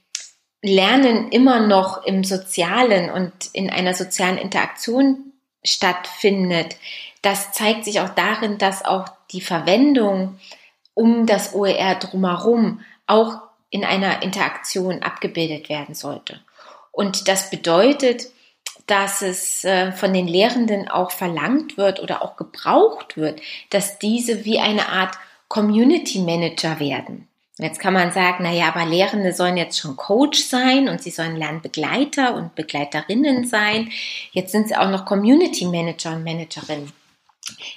Lernen 0.60 1.30
immer 1.30 1.66
noch 1.66 2.04
im 2.04 2.24
Sozialen 2.24 3.08
und 3.08 3.32
in 3.52 3.70
einer 3.70 3.94
sozialen 3.94 4.38
Interaktion 4.38 5.32
stattfindet, 5.64 6.76
das 7.22 7.52
zeigt 7.52 7.84
sich 7.84 8.00
auch 8.00 8.10
darin, 8.10 8.58
dass 8.58 8.84
auch 8.84 9.06
die 9.30 9.40
Verwendung 9.40 10.40
um 10.94 11.26
das 11.26 11.54
OER 11.54 11.94
drumherum 11.94 12.80
auch 13.06 13.49
in 13.70 13.84
einer 13.84 14.22
Interaktion 14.22 15.02
abgebildet 15.02 15.68
werden 15.68 15.94
sollte. 15.94 16.40
Und 16.92 17.28
das 17.28 17.50
bedeutet, 17.50 18.26
dass 18.86 19.22
es 19.22 19.64
äh, 19.64 19.92
von 19.92 20.12
den 20.12 20.26
Lehrenden 20.26 20.88
auch 20.88 21.12
verlangt 21.12 21.76
wird 21.76 22.00
oder 22.00 22.22
auch 22.22 22.36
gebraucht 22.36 23.16
wird, 23.16 23.40
dass 23.70 23.98
diese 23.98 24.44
wie 24.44 24.58
eine 24.58 24.88
Art 24.88 25.16
Community 25.48 26.18
Manager 26.18 26.80
werden. 26.80 27.28
Jetzt 27.58 27.78
kann 27.78 27.92
man 27.92 28.10
sagen, 28.10 28.38
na 28.40 28.52
ja, 28.52 28.68
aber 28.68 28.86
Lehrende 28.86 29.32
sollen 29.32 29.56
jetzt 29.56 29.78
schon 29.78 29.96
Coach 29.96 30.40
sein 30.40 30.88
und 30.88 31.02
sie 31.02 31.10
sollen 31.10 31.36
Lernbegleiter 31.36 32.34
und 32.34 32.54
Begleiterinnen 32.54 33.46
sein. 33.46 33.90
Jetzt 34.32 34.52
sind 34.52 34.68
sie 34.68 34.76
auch 34.76 34.88
noch 34.88 35.04
Community 35.04 35.66
Manager 35.66 36.12
und 36.12 36.24
Managerinnen. 36.24 36.90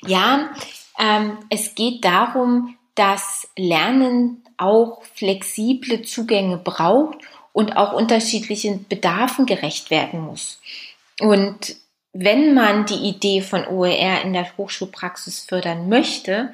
Ja, 0.08 0.52
ähm, 0.98 1.38
es 1.50 1.76
geht 1.76 2.06
darum, 2.06 2.78
dass 2.96 3.48
Lernen 3.58 4.44
auch 4.58 5.04
flexible 5.16 6.04
Zugänge 6.04 6.58
braucht 6.58 7.18
und 7.52 7.78
auch 7.78 7.94
unterschiedlichen 7.94 8.88
Bedarfen 8.88 9.46
gerecht 9.46 9.90
werden 9.90 10.22
muss. 10.22 10.60
Und 11.20 11.76
wenn 12.14 12.54
man 12.54 12.86
die 12.86 13.08
Idee 13.10 13.42
von 13.42 13.68
OER 13.68 14.22
in 14.24 14.34
der 14.34 14.56
Hochschulpraxis 14.58 15.42
fördern 15.42 15.90
möchte, 15.90 16.54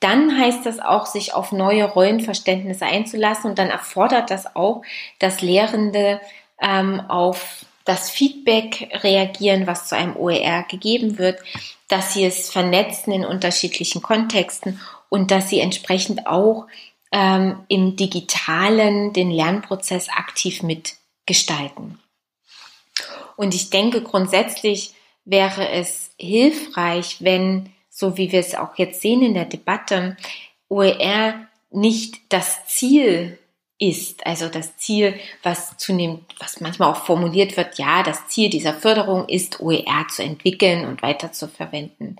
dann 0.00 0.38
heißt 0.38 0.64
das 0.64 0.78
auch, 0.78 1.06
sich 1.06 1.34
auf 1.34 1.52
neue 1.52 1.84
Rollenverständnisse 1.84 2.86
einzulassen 2.86 3.50
und 3.50 3.58
dann 3.58 3.70
erfordert 3.70 4.30
das 4.30 4.54
auch, 4.54 4.82
dass 5.18 5.42
Lehrende 5.42 6.20
ähm, 6.60 7.00
auf 7.08 7.64
das 7.84 8.10
Feedback 8.10 8.90
reagieren, 9.02 9.66
was 9.66 9.88
zu 9.88 9.96
einem 9.96 10.16
OER 10.16 10.64
gegeben 10.68 11.18
wird, 11.18 11.40
dass 11.88 12.12
sie 12.12 12.24
es 12.24 12.50
vernetzen 12.50 13.12
in 13.12 13.24
unterschiedlichen 13.24 14.02
Kontexten 14.02 14.78
und 15.08 15.30
dass 15.30 15.48
sie 15.48 15.60
entsprechend 15.60 16.26
auch 16.26 16.66
ähm, 17.12 17.60
im 17.68 17.96
digitalen 17.96 19.12
den 19.12 19.30
Lernprozess 19.30 20.08
aktiv 20.08 20.62
mitgestalten. 20.62 21.98
Und 23.36 23.54
ich 23.54 23.70
denke, 23.70 24.02
grundsätzlich 24.02 24.94
wäre 25.24 25.68
es 25.68 26.10
hilfreich, 26.18 27.18
wenn, 27.20 27.72
so 27.90 28.16
wie 28.16 28.32
wir 28.32 28.40
es 28.40 28.54
auch 28.54 28.76
jetzt 28.76 29.00
sehen 29.00 29.22
in 29.22 29.34
der 29.34 29.44
Debatte, 29.44 30.16
OER 30.68 31.46
nicht 31.70 32.16
das 32.30 32.66
Ziel 32.66 33.38
ist, 33.78 34.26
also 34.26 34.48
das 34.48 34.76
Ziel, 34.76 35.14
was 35.42 35.76
zunehmend, 35.76 36.24
was 36.40 36.60
manchmal 36.60 36.90
auch 36.90 37.04
formuliert 37.04 37.56
wird, 37.56 37.78
ja, 37.78 38.02
das 38.02 38.26
Ziel 38.26 38.50
dieser 38.50 38.74
Förderung 38.74 39.28
ist, 39.28 39.60
OER 39.60 40.06
zu 40.10 40.22
entwickeln 40.22 40.84
und 40.84 41.02
weiter 41.02 41.32
zu 41.32 41.46
verwenden. 41.46 42.16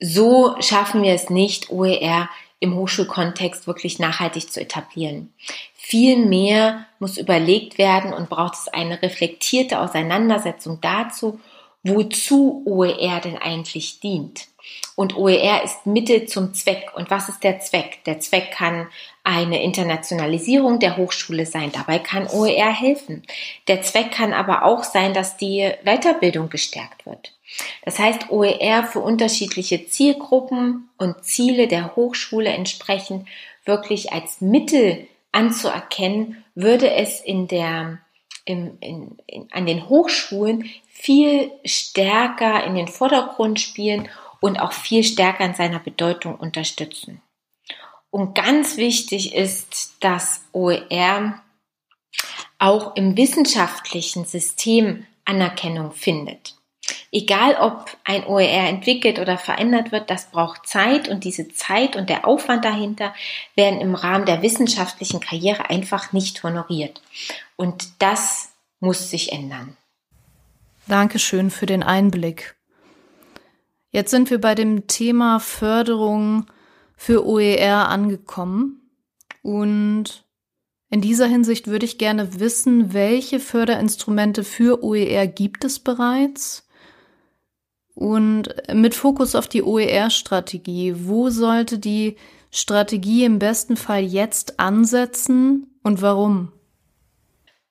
So 0.00 0.54
schaffen 0.60 1.02
wir 1.02 1.12
es 1.12 1.30
nicht, 1.30 1.70
OER 1.70 2.28
im 2.60 2.74
Hochschulkontext 2.74 3.66
wirklich 3.66 3.98
nachhaltig 3.98 4.50
zu 4.50 4.60
etablieren. 4.60 5.32
Vielmehr 5.74 6.86
muss 6.98 7.18
überlegt 7.18 7.78
werden 7.78 8.12
und 8.12 8.28
braucht 8.28 8.54
es 8.54 8.68
eine 8.68 9.00
reflektierte 9.00 9.80
Auseinandersetzung 9.80 10.80
dazu, 10.80 11.40
wozu 11.82 12.62
OER 12.66 13.20
denn 13.20 13.38
eigentlich 13.38 14.00
dient. 14.00 14.48
Und 14.96 15.16
OER 15.16 15.62
ist 15.62 15.86
Mittel 15.86 16.26
zum 16.26 16.52
Zweck. 16.52 16.90
Und 16.94 17.10
was 17.10 17.28
ist 17.28 17.42
der 17.42 17.60
Zweck? 17.60 18.04
Der 18.04 18.20
Zweck 18.20 18.50
kann 18.52 18.88
eine 19.24 19.62
Internationalisierung 19.62 20.78
der 20.78 20.96
Hochschule 20.96 21.46
sein. 21.46 21.72
Dabei 21.72 21.98
kann 21.98 22.26
OER 22.26 22.72
helfen. 22.72 23.22
Der 23.66 23.82
Zweck 23.82 24.10
kann 24.10 24.32
aber 24.32 24.64
auch 24.64 24.84
sein, 24.84 25.14
dass 25.14 25.36
die 25.36 25.70
Weiterbildung 25.84 26.50
gestärkt 26.50 27.06
wird. 27.06 27.32
Das 27.84 27.98
heißt, 27.98 28.30
OER 28.30 28.84
für 28.84 29.00
unterschiedliche 29.00 29.86
Zielgruppen 29.86 30.90
und 30.98 31.24
Ziele 31.24 31.68
der 31.68 31.96
Hochschule 31.96 32.50
entsprechend 32.50 33.26
wirklich 33.64 34.12
als 34.12 34.40
Mittel 34.40 35.08
anzuerkennen, 35.32 36.44
würde 36.54 36.90
es 36.90 37.20
in 37.20 37.48
der, 37.48 38.00
im, 38.44 38.78
in, 38.80 39.18
in, 39.26 39.48
an 39.52 39.66
den 39.66 39.88
Hochschulen 39.88 40.70
viel 40.88 41.52
stärker 41.64 42.64
in 42.64 42.74
den 42.74 42.88
Vordergrund 42.88 43.60
spielen 43.60 44.08
und 44.40 44.58
auch 44.58 44.72
viel 44.72 45.04
stärker 45.04 45.44
in 45.44 45.54
seiner 45.54 45.78
Bedeutung 45.78 46.36
unterstützen. 46.36 47.22
Und 48.10 48.34
ganz 48.34 48.76
wichtig 48.76 49.34
ist, 49.34 49.96
dass 50.00 50.44
OER 50.52 51.42
auch 52.58 52.96
im 52.96 53.16
wissenschaftlichen 53.16 54.24
System 54.24 55.06
Anerkennung 55.24 55.92
findet. 55.92 56.57
Egal 57.10 57.56
ob 57.60 57.96
ein 58.04 58.26
OER 58.26 58.68
entwickelt 58.68 59.18
oder 59.18 59.38
verändert 59.38 59.92
wird, 59.92 60.10
das 60.10 60.30
braucht 60.30 60.66
Zeit 60.66 61.08
und 61.08 61.24
diese 61.24 61.48
Zeit 61.48 61.96
und 61.96 62.10
der 62.10 62.26
Aufwand 62.26 62.64
dahinter 62.64 63.14
werden 63.54 63.80
im 63.80 63.94
Rahmen 63.94 64.26
der 64.26 64.42
wissenschaftlichen 64.42 65.20
Karriere 65.20 65.70
einfach 65.70 66.12
nicht 66.12 66.42
honoriert. 66.42 67.00
Und 67.56 68.02
das 68.02 68.50
muss 68.80 69.10
sich 69.10 69.32
ändern. 69.32 69.76
Dankeschön 70.86 71.50
für 71.50 71.66
den 71.66 71.82
Einblick. 71.82 72.56
Jetzt 73.90 74.10
sind 74.10 74.30
wir 74.30 74.40
bei 74.40 74.54
dem 74.54 74.86
Thema 74.86 75.40
Förderung 75.40 76.46
für 76.96 77.26
OER 77.26 77.88
angekommen 77.88 78.82
und 79.42 80.24
In 80.90 81.02
dieser 81.02 81.26
Hinsicht 81.26 81.66
würde 81.66 81.84
ich 81.84 81.98
gerne 81.98 82.40
wissen, 82.40 82.94
welche 82.94 83.40
Förderinstrumente 83.40 84.42
für 84.42 84.82
OER 84.82 85.26
gibt 85.26 85.64
es 85.64 85.78
bereits? 85.78 86.67
Und 87.98 88.54
mit 88.72 88.94
Fokus 88.94 89.34
auf 89.34 89.48
die 89.48 89.64
OER-Strategie, 89.64 90.94
wo 91.08 91.30
sollte 91.30 91.80
die 91.80 92.14
Strategie 92.52 93.24
im 93.24 93.40
besten 93.40 93.76
Fall 93.76 94.04
jetzt 94.04 94.60
ansetzen 94.60 95.66
und 95.82 96.00
warum? 96.00 96.52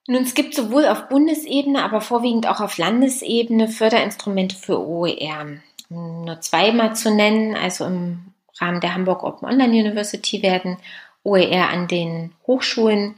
Nun, 0.06 0.24
es 0.24 0.34
gibt 0.34 0.54
sowohl 0.54 0.86
auf 0.86 1.08
Bundesebene, 1.08 1.82
aber 1.82 2.02
vorwiegend 2.02 2.46
auch 2.46 2.60
auf 2.60 2.78
Landesebene 2.78 3.70
Förderinstrumente 3.70 4.58
für 4.58 4.86
OER. 4.86 5.60
Nur 5.88 6.42
zweimal 6.42 6.94
zu 6.94 7.16
nennen, 7.16 7.56
also 7.56 7.86
im 7.86 8.34
Rahmen 8.60 8.82
der 8.82 8.96
Hamburg 8.96 9.24
Open 9.24 9.48
Online 9.48 9.80
University 9.80 10.44
werden 10.44 10.76
OER 11.24 11.70
an 11.70 11.88
den 11.88 12.34
Hochschulen 12.46 13.16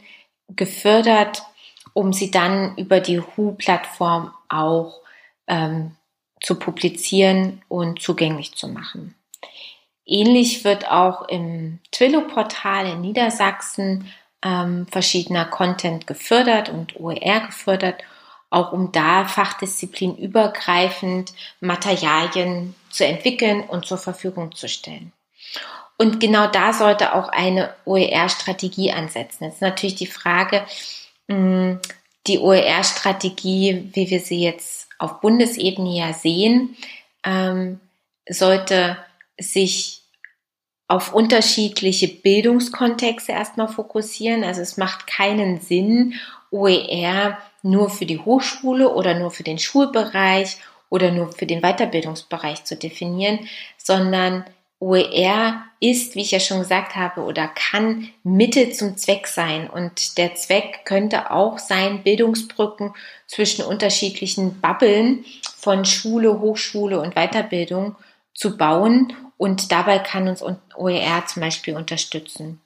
gefördert, 0.50 1.42
um 1.94 2.13
sie 2.13 2.30
dann 2.30 2.78
über 2.78 3.00
die 3.00 3.20
HU-Plattform 3.20 4.32
auch 4.48 5.01
ähm, 5.48 5.96
zu 6.41 6.55
publizieren 6.55 7.62
und 7.67 8.01
zugänglich 8.01 8.55
zu 8.55 8.67
machen. 8.67 9.13
Ähnlich 10.05 10.63
wird 10.63 10.89
auch 10.89 11.27
im 11.27 11.79
Twillo-Portal 11.91 12.88
in 12.88 13.01
Niedersachsen 13.01 14.12
ähm, 14.43 14.88
verschiedener 14.89 15.46
Content 15.46 16.08
gefördert 16.08 16.69
und 16.69 17.00
OER 17.00 17.41
gefördert, 17.41 18.01
auch 18.50 18.72
um 18.72 18.91
da 18.91 19.25
fachdisziplin-übergreifend 19.25 21.34
Materialien 21.60 22.74
zu 22.89 23.05
entwickeln 23.05 23.62
und 23.62 23.86
zur 23.86 24.00
Verfügung 24.00 24.55
zu 24.55 24.67
stellen. 24.67 25.12
Und 25.98 26.19
genau 26.19 26.48
da 26.48 26.74
sollte 26.74 27.13
auch 27.13 27.29
eine 27.29 27.75
OER-Strategie 27.86 28.91
ansetzen. 28.91 29.43
Jetzt 29.43 29.55
ist 29.55 29.62
natürlich 29.62 29.96
die 29.96 30.08
Frage, 30.08 30.65
die 31.27 32.39
OER-Strategie, 32.39 33.91
wie 33.93 34.10
wir 34.10 34.22
sie 34.22 34.41
jetzt 34.41 34.88
auf 35.00 35.22
Bundesebene 35.22 35.98
ja 35.98 36.13
sehen, 36.13 36.75
ähm, 37.24 37.79
sollte 38.29 38.98
sich 39.39 40.03
auf 40.88 41.13
unterschiedliche 41.13 42.08
Bildungskontexte 42.08 43.32
erstmal 43.32 43.68
fokussieren. 43.68 44.44
Also 44.44 44.62
es 44.62 44.77
macht 44.77 45.08
keinen 45.08 45.62
Sinn, 45.62 46.15
OER 46.51 47.38
nur 47.62 47.89
für 47.89 48.06
die 48.06 48.20
Hochschule 48.20 48.94
oder 48.94 49.18
nur 49.18 49.32
für 49.32 49.44
den 49.44 49.60
Schulbereich 49.60 50.58
oder 50.89 51.12
nur 51.12 51.32
für 51.32 51.46
den 51.46 51.62
Weiterbildungsbereich 51.62 52.63
zu 52.63 52.75
definieren, 52.75 53.48
sondern 53.77 54.46
OER 54.79 55.63
ist, 55.81 56.15
wie 56.15 56.21
ich 56.21 56.31
ja 56.31 56.39
schon 56.39 56.59
gesagt 56.59 56.95
habe, 56.95 57.21
oder 57.21 57.48
kann 57.48 58.09
Mittel 58.24 58.71
zum 58.74 58.98
Zweck 58.98 59.27
sein. 59.27 59.69
Und 59.69 60.17
der 60.17 60.36
Zweck 60.36 60.81
könnte 60.86 61.31
auch 61.31 61.57
sein, 61.57 62.03
Bildungsbrücken 62.03 62.93
zwischen 63.27 63.65
unterschiedlichen 63.65 64.59
Bubbeln 64.62 65.25
von 65.57 65.86
Schule, 65.86 66.39
Hochschule 66.39 67.00
und 67.00 67.15
Weiterbildung 67.15 67.95
zu 68.33 68.57
bauen. 68.57 69.13
Und 69.38 69.71
dabei 69.71 70.00
kann 70.00 70.27
uns 70.27 70.41
OER 70.41 71.25
zum 71.27 71.41
Beispiel 71.41 71.75
unterstützen. 71.75 72.62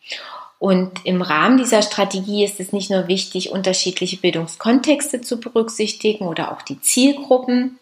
Und 0.60 1.05
im 1.05 1.22
Rahmen 1.22 1.58
dieser 1.58 1.82
Strategie 1.82 2.46
ist 2.46 2.60
es 2.60 2.72
nicht 2.72 2.89
nur 2.89 3.08
wichtig, 3.08 3.51
unterschiedliche 3.51 4.17
Bildungskontexte 4.17 5.22
zu 5.22 5.39
berücksichtigen 5.39 6.25
oder 6.25 6.53
auch 6.53 6.62
die 6.62 6.79
Zielgruppen, 6.79 7.79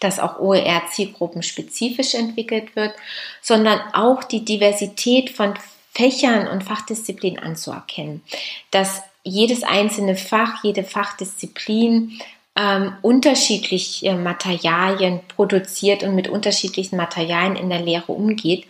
dass 0.00 0.18
auch 0.18 0.38
OER 0.38 0.82
zielgruppenspezifisch 0.90 2.14
entwickelt 2.14 2.76
wird, 2.76 2.94
sondern 3.42 3.80
auch 3.92 4.24
die 4.24 4.44
Diversität 4.44 5.30
von 5.30 5.54
Fächern 5.94 6.46
und 6.46 6.62
Fachdisziplinen 6.62 7.42
anzuerkennen. 7.42 8.22
Dass 8.70 9.02
jedes 9.24 9.62
einzelne 9.62 10.16
Fach, 10.16 10.62
jede 10.62 10.84
Fachdisziplin 10.84 12.20
ähm, 12.56 12.94
unterschiedliche 13.02 14.14
Materialien 14.14 15.20
produziert 15.28 16.02
und 16.02 16.14
mit 16.14 16.28
unterschiedlichen 16.28 16.96
Materialien 16.96 17.56
in 17.56 17.68
der 17.68 17.80
Lehre 17.80 18.12
umgeht. 18.12 18.66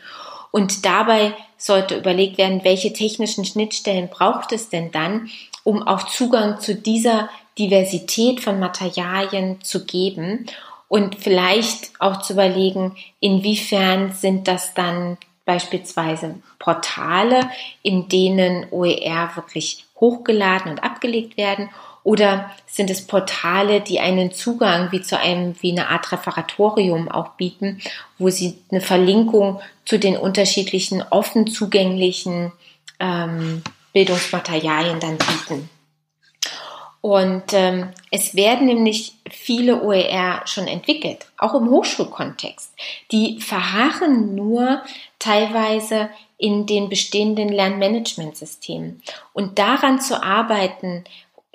Und 0.51 0.85
dabei 0.85 1.35
sollte 1.57 1.97
überlegt 1.97 2.39
werden, 2.39 2.65
welche 2.65 2.93
technischen 2.93 3.45
Schnittstellen 3.45 4.09
braucht 4.09 4.53
es 4.53 4.69
denn 4.69 4.91
dann, 4.91 5.31
um 5.65 5.83
auch 5.83 6.05
Zugang 6.05 6.61
zu 6.61 6.75
dieser 6.75 7.29
Diversität 7.59 8.41
von 8.41 8.61
Materialien 8.61 9.61
zu 9.63 9.85
geben 9.85 10.47
und 10.89 11.17
vielleicht 11.17 11.93
auch 12.01 12.23
zu 12.23 12.33
überlegen, 12.33 12.97
inwiefern 13.21 14.13
sind 14.13 14.49
das 14.49 14.75
dann 14.75 15.19
beispielsweise 15.45 16.37
Portale, 16.59 17.49
in 17.83 18.09
denen 18.09 18.67
OER 18.71 19.31
wirklich 19.35 19.85
hochgeladen 19.97 20.73
und 20.73 20.83
abgelegt 20.85 21.37
werden 21.37 21.71
oder 22.05 22.51
sind 22.67 22.91
es 22.91 23.07
Portale, 23.07 23.81
die 23.81 24.01
einen 24.01 24.33
Zugang 24.33 24.93
wie 24.93 25.03
zu 25.03 25.19
einem, 25.19 25.55
wie 25.61 25.73
eine 25.73 25.89
Art 25.89 26.11
Referatorium 26.13 27.11
auch 27.11 27.31
bieten, 27.31 27.81
wo 28.19 28.31
sie 28.31 28.59
eine 28.71 28.81
Verlinkung 28.81 29.61
zu 29.85 29.99
den 29.99 30.17
unterschiedlichen 30.17 31.03
offen 31.11 31.47
zugänglichen 31.47 32.53
ähm, 33.01 33.63
Bildungsmaterialien 33.93 35.01
dann 35.01 35.19
bieten. 35.19 35.69
Und 37.01 37.53
ähm, 37.53 37.91
es 38.11 38.35
werden 38.35 38.67
nämlich 38.67 39.15
viele 39.31 39.83
OER 39.83 40.43
schon 40.47 40.67
entwickelt, 40.67 41.27
auch 41.39 41.55
im 41.55 41.71
Hochschulkontext. 41.71 42.73
Die 43.13 43.41
verharren 43.41 44.35
nur 44.35 44.83
teilweise 45.19 46.11
in 46.39 46.67
den 46.67 46.89
bestehenden 46.89 47.49
Lernmanagementsystemen. 47.49 49.03
Und 49.33 49.59
daran 49.59 50.01
zu 50.01 50.23
arbeiten, 50.23 51.05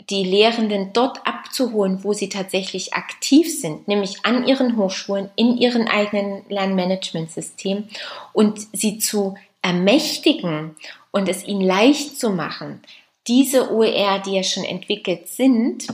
die 0.09 0.23
Lehrenden 0.23 0.91
dort 0.93 1.25
abzuholen, 1.25 2.03
wo 2.03 2.13
sie 2.13 2.29
tatsächlich 2.29 2.93
aktiv 2.93 3.59
sind, 3.59 3.87
nämlich 3.87 4.25
an 4.25 4.45
ihren 4.45 4.77
Hochschulen, 4.77 5.29
in 5.35 5.57
ihren 5.57 5.87
eigenen 5.87 6.43
Lernmanagementsystemen 6.49 7.89
und 8.33 8.59
sie 8.73 8.97
zu 8.97 9.35
ermächtigen 9.61 10.75
und 11.11 11.29
es 11.29 11.45
ihnen 11.45 11.61
leicht 11.61 12.19
zu 12.19 12.31
machen, 12.31 12.81
diese 13.27 13.71
OER, 13.71 14.19
die 14.19 14.35
ja 14.35 14.43
schon 14.43 14.63
entwickelt 14.63 15.27
sind, 15.27 15.87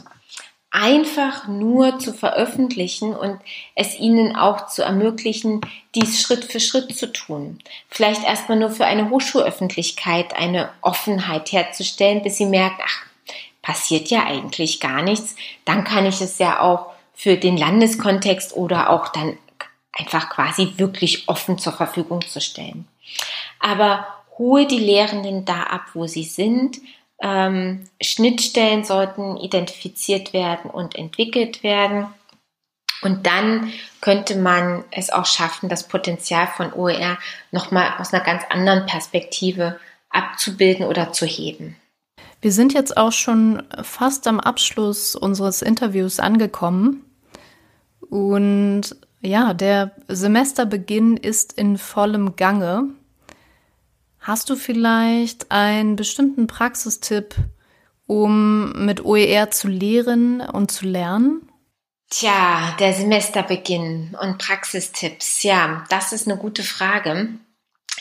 einfach 0.71 1.47
nur 1.47 1.97
zu 1.99 2.13
veröffentlichen 2.13 3.15
und 3.15 3.39
es 3.75 3.99
ihnen 3.99 4.35
auch 4.35 4.67
zu 4.67 4.83
ermöglichen, 4.83 5.61
dies 5.95 6.21
Schritt 6.21 6.45
für 6.45 6.59
Schritt 6.59 6.95
zu 6.95 7.11
tun. 7.11 7.59
Vielleicht 7.89 8.23
erstmal 8.23 8.59
nur 8.59 8.69
für 8.69 8.85
eine 8.85 9.09
Hochschulöffentlichkeit 9.09 10.35
eine 10.35 10.69
Offenheit 10.81 11.51
herzustellen, 11.51 12.21
bis 12.21 12.37
sie 12.37 12.45
merkt, 12.45 12.81
ach, 12.85 13.05
passiert 13.61 14.09
ja 14.09 14.25
eigentlich 14.25 14.79
gar 14.79 15.01
nichts. 15.01 15.35
Dann 15.65 15.83
kann 15.83 16.05
ich 16.05 16.21
es 16.21 16.37
ja 16.37 16.61
auch 16.61 16.91
für 17.13 17.35
den 17.35 17.57
Landeskontext 17.57 18.55
oder 18.55 18.91
auch 18.91 19.09
dann 19.09 19.37
einfach 19.91 20.29
quasi 20.29 20.73
wirklich 20.77 21.27
offen 21.27 21.57
zur 21.57 21.73
Verfügung 21.73 22.21
zu 22.21 22.39
stellen. 22.39 22.87
Aber 23.59 24.07
hole 24.37 24.67
die 24.67 24.79
Lehrenden 24.79 25.45
da 25.45 25.63
ab, 25.63 25.81
wo 25.93 26.07
sie 26.07 26.23
sind, 26.23 26.79
ähm, 27.21 27.85
Schnittstellen 28.01 28.83
sollten 28.83 29.37
identifiziert 29.37 30.33
werden 30.33 30.69
und 30.69 30.95
entwickelt 30.95 31.63
werden. 31.63 32.07
Und 33.01 33.25
dann 33.25 33.71
könnte 34.01 34.35
man 34.35 34.83
es 34.91 35.09
auch 35.09 35.25
schaffen, 35.25 35.69
das 35.69 35.87
Potenzial 35.87 36.47
von 36.47 36.73
OER 36.73 37.17
nochmal 37.51 37.93
aus 37.97 38.13
einer 38.13 38.23
ganz 38.23 38.43
anderen 38.49 38.85
Perspektive 38.85 39.79
abzubilden 40.09 40.85
oder 40.85 41.13
zu 41.13 41.25
heben. 41.25 41.75
Wir 42.41 42.51
sind 42.51 42.73
jetzt 42.73 42.95
auch 42.97 43.11
schon 43.11 43.63
fast 43.83 44.27
am 44.27 44.39
Abschluss 44.39 45.15
unseres 45.15 45.61
Interviews 45.61 46.19
angekommen. 46.19 47.05
Und 48.09 48.95
ja, 49.21 49.53
der 49.53 49.91
Semesterbeginn 50.07 51.17
ist 51.17 51.53
in 51.53 51.77
vollem 51.77 52.37
Gange. 52.37 52.89
Hast 54.19 54.49
du 54.49 54.55
vielleicht 54.55 55.49
einen 55.49 55.95
bestimmten 55.95 56.47
Praxistipp, 56.47 57.35
um 58.05 58.85
mit 58.85 59.05
OER 59.05 59.51
zu 59.51 59.67
lehren 59.67 60.41
und 60.41 60.71
zu 60.71 60.85
lernen? 60.85 61.49
Tja, 62.09 62.75
der 62.79 62.93
Semesterbeginn 62.93 64.17
und 64.19 64.39
Praxistipps. 64.39 65.43
Ja, 65.43 65.85
das 65.89 66.11
ist 66.11 66.27
eine 66.27 66.37
gute 66.37 66.63
Frage. 66.63 67.29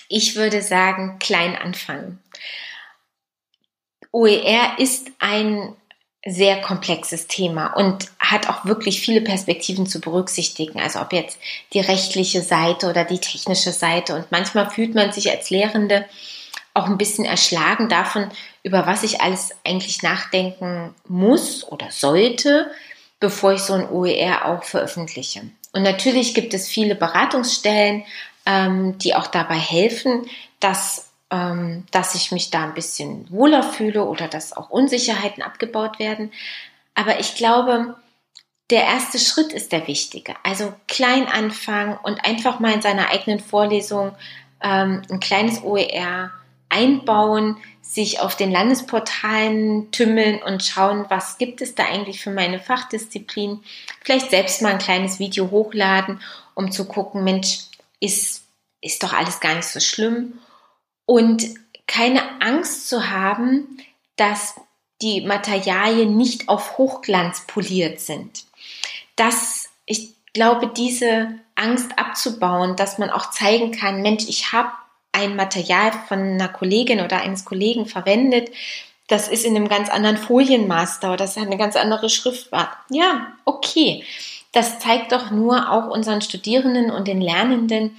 Ich 0.08 0.34
würde 0.34 0.62
sagen, 0.62 1.18
klein 1.18 1.54
anfangen. 1.54 2.18
OER 4.10 4.78
ist 4.78 5.10
ein 5.18 5.76
sehr 6.26 6.60
komplexes 6.60 7.26
Thema 7.26 7.68
und 7.68 8.08
hat 8.18 8.48
auch 8.48 8.64
wirklich 8.64 9.00
viele 9.00 9.20
Perspektiven 9.20 9.86
zu 9.86 10.00
berücksichtigen. 10.00 10.80
Also 10.80 11.00
ob 11.00 11.12
jetzt 11.12 11.38
die 11.72 11.80
rechtliche 11.80 12.42
Seite 12.42 12.90
oder 12.90 13.04
die 13.04 13.20
technische 13.20 13.72
Seite. 13.72 14.14
Und 14.14 14.30
manchmal 14.30 14.68
fühlt 14.70 14.94
man 14.94 15.12
sich 15.12 15.30
als 15.30 15.50
Lehrende 15.50 16.04
auch 16.74 16.86
ein 16.86 16.98
bisschen 16.98 17.24
erschlagen 17.24 17.88
davon, 17.88 18.30
über 18.62 18.86
was 18.86 19.02
ich 19.02 19.20
alles 19.20 19.50
eigentlich 19.64 20.02
nachdenken 20.02 20.94
muss 21.06 21.66
oder 21.66 21.90
sollte, 21.90 22.70
bevor 23.20 23.52
ich 23.52 23.60
so 23.60 23.74
ein 23.74 23.88
OER 23.88 24.46
auch 24.46 24.64
veröffentliche. 24.64 25.42
Und 25.72 25.82
natürlich 25.82 26.34
gibt 26.34 26.54
es 26.54 26.68
viele 26.68 26.94
Beratungsstellen, 26.94 28.04
ähm, 28.46 28.98
die 28.98 29.14
auch 29.14 29.26
dabei 29.26 29.56
helfen, 29.56 30.28
das 30.60 31.07
ähm, 31.30 31.84
dass 31.90 32.14
ich 32.14 32.32
mich 32.32 32.50
da 32.50 32.64
ein 32.64 32.74
bisschen 32.74 33.30
wohler 33.30 33.62
fühle 33.62 34.04
oder 34.04 34.28
dass 34.28 34.56
auch 34.56 34.70
Unsicherheiten 34.70 35.42
abgebaut 35.42 35.98
werden. 35.98 36.32
Aber 36.94 37.20
ich 37.20 37.34
glaube, 37.34 37.96
der 38.70 38.84
erste 38.84 39.18
Schritt 39.18 39.52
ist 39.52 39.72
der 39.72 39.86
wichtige. 39.86 40.34
Also 40.42 40.72
klein 40.88 41.26
anfangen 41.26 41.98
und 42.02 42.24
einfach 42.24 42.60
mal 42.60 42.72
in 42.72 42.82
seiner 42.82 43.10
eigenen 43.10 43.40
Vorlesung 43.40 44.12
ähm, 44.62 45.02
ein 45.10 45.20
kleines 45.20 45.62
OER 45.62 46.30
einbauen, 46.68 47.56
sich 47.80 48.20
auf 48.20 48.36
den 48.36 48.50
Landesportalen 48.50 49.90
tümmeln 49.90 50.42
und 50.42 50.62
schauen, 50.62 51.06
was 51.08 51.38
gibt 51.38 51.62
es 51.62 51.74
da 51.74 51.84
eigentlich 51.84 52.20
für 52.20 52.30
meine 52.30 52.60
Fachdisziplin. 52.60 53.60
Vielleicht 54.02 54.30
selbst 54.30 54.60
mal 54.60 54.72
ein 54.72 54.78
kleines 54.78 55.18
Video 55.18 55.50
hochladen, 55.50 56.20
um 56.54 56.70
zu 56.70 56.84
gucken, 56.84 57.24
Mensch, 57.24 57.60
ist, 58.00 58.44
ist 58.82 59.02
doch 59.02 59.14
alles 59.14 59.40
gar 59.40 59.54
nicht 59.54 59.68
so 59.68 59.80
schlimm. 59.80 60.38
Und 61.08 61.54
keine 61.86 62.42
Angst 62.42 62.90
zu 62.90 63.08
haben, 63.08 63.78
dass 64.16 64.60
die 65.00 65.22
Materialien 65.22 66.18
nicht 66.18 66.50
auf 66.50 66.76
Hochglanz 66.76 67.46
poliert 67.46 67.98
sind. 67.98 68.44
Das, 69.16 69.70
ich 69.86 70.10
glaube, 70.34 70.66
diese 70.66 71.30
Angst 71.54 71.98
abzubauen, 71.98 72.76
dass 72.76 72.98
man 72.98 73.08
auch 73.08 73.30
zeigen 73.30 73.72
kann, 73.72 74.02
Mensch, 74.02 74.28
ich 74.28 74.52
habe 74.52 74.68
ein 75.12 75.34
Material 75.34 75.92
von 76.08 76.18
einer 76.18 76.48
Kollegin 76.48 77.00
oder 77.00 77.22
eines 77.22 77.46
Kollegen 77.46 77.86
verwendet, 77.86 78.50
das 79.06 79.28
ist 79.28 79.46
in 79.46 79.56
einem 79.56 79.68
ganz 79.68 79.88
anderen 79.88 80.18
Folienmaster 80.18 81.08
oder 81.08 81.24
das 81.24 81.38
hat 81.38 81.46
eine 81.46 81.56
ganz 81.56 81.74
andere 81.74 82.10
Schriftart. 82.10 82.68
Ja, 82.90 83.32
okay. 83.46 84.04
Das 84.52 84.78
zeigt 84.78 85.12
doch 85.12 85.30
nur 85.30 85.72
auch 85.72 85.88
unseren 85.88 86.20
Studierenden 86.20 86.90
und 86.90 87.08
den 87.08 87.22
Lernenden, 87.22 87.96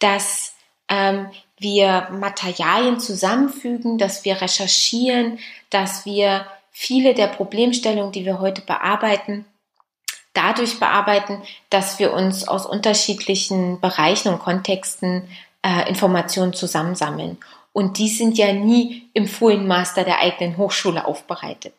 dass 0.00 0.54
ähm, 0.88 1.28
wir 1.60 2.08
Materialien 2.10 3.00
zusammenfügen, 3.00 3.98
dass 3.98 4.24
wir 4.24 4.40
recherchieren, 4.40 5.38
dass 5.70 6.04
wir 6.04 6.46
viele 6.70 7.14
der 7.14 7.26
Problemstellungen, 7.26 8.12
die 8.12 8.24
wir 8.24 8.40
heute 8.40 8.62
bearbeiten, 8.62 9.44
dadurch 10.32 10.78
bearbeiten, 10.78 11.42
dass 11.70 11.98
wir 11.98 12.12
uns 12.12 12.46
aus 12.46 12.66
unterschiedlichen 12.66 13.80
Bereichen 13.80 14.28
und 14.28 14.38
Kontexten 14.38 15.28
äh, 15.62 15.88
Informationen 15.88 16.52
zusammensammeln. 16.52 17.38
Und 17.72 17.98
die 17.98 18.08
sind 18.08 18.38
ja 18.38 18.52
nie 18.52 19.08
im 19.12 19.26
Folienmaster 19.26 20.04
der 20.04 20.20
eigenen 20.20 20.56
Hochschule 20.56 21.06
aufbereitet. 21.06 21.74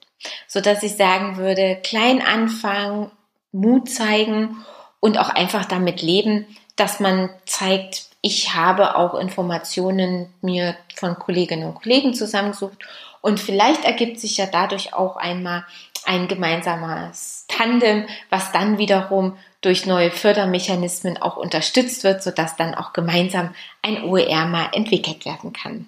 So 0.48 0.60
dass 0.60 0.84
ich 0.84 0.96
sagen 0.96 1.38
würde, 1.38 1.80
klein 1.82 2.22
anfangen, 2.22 3.12
Mut 3.52 3.90
zeigen 3.90 4.58
und 5.00 5.18
auch 5.18 5.30
einfach 5.30 5.66
damit 5.66 6.02
leben, 6.02 6.46
dass 6.76 7.00
man 7.00 7.30
zeigt, 7.46 8.09
ich 8.22 8.54
habe 8.54 8.96
auch 8.96 9.14
Informationen 9.16 10.28
mir 10.42 10.76
von 10.96 11.16
Kolleginnen 11.16 11.68
und 11.68 11.82
Kollegen 11.82 12.14
zusammengesucht 12.14 12.78
und 13.22 13.40
vielleicht 13.40 13.86
ergibt 13.86 14.20
sich 14.20 14.38
ja 14.38 14.46
dadurch 14.46 14.94
auch 14.94 15.16
einmal 15.18 15.66
ein 16.06 16.28
gemeinsames 16.28 17.46
Tandem, 17.48 18.06
was 18.30 18.52
dann 18.52 18.78
wiederum 18.78 19.38
durch 19.62 19.86
neue 19.86 20.12
Fördermechanismen 20.12 21.18
auch 21.18 21.38
unterstützt 21.38 22.04
wird, 22.04 22.24
sodass 22.24 22.56
dann 22.56 22.74
auch 22.76 22.94
gemeinsam 22.94 23.50
ein 23.82 24.04
OER 24.04 24.46
mal 24.46 24.70
entwickelt 24.72 25.26
werden 25.26 25.52
kann. 25.52 25.86